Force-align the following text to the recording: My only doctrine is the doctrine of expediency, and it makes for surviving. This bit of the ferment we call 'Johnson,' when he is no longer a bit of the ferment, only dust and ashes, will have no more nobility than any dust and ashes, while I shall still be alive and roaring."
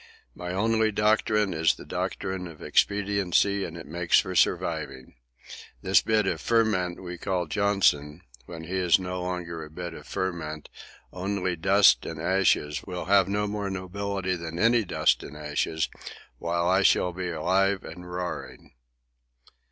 My 0.33 0.51
only 0.51 0.91
doctrine 0.91 1.53
is 1.53 1.75
the 1.75 1.85
doctrine 1.85 2.47
of 2.47 2.59
expediency, 2.59 3.63
and 3.63 3.77
it 3.77 3.85
makes 3.85 4.17
for 4.19 4.33
surviving. 4.33 5.13
This 5.83 6.01
bit 6.01 6.25
of 6.25 6.39
the 6.39 6.43
ferment 6.43 7.03
we 7.03 7.19
call 7.19 7.45
'Johnson,' 7.45 8.21
when 8.47 8.63
he 8.63 8.77
is 8.77 8.97
no 8.97 9.21
longer 9.21 9.63
a 9.63 9.69
bit 9.69 9.93
of 9.93 10.05
the 10.05 10.09
ferment, 10.09 10.69
only 11.13 11.55
dust 11.55 12.03
and 12.07 12.19
ashes, 12.19 12.81
will 12.83 13.05
have 13.05 13.27
no 13.27 13.45
more 13.45 13.69
nobility 13.69 14.35
than 14.35 14.57
any 14.57 14.83
dust 14.83 15.21
and 15.21 15.37
ashes, 15.37 15.87
while 16.39 16.67
I 16.67 16.81
shall 16.81 17.11
still 17.11 17.23
be 17.23 17.29
alive 17.29 17.83
and 17.83 18.09
roaring." 18.11 18.73